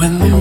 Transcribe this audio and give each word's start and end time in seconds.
when 0.00 0.18
the 0.18 0.39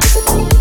you. 0.00 0.59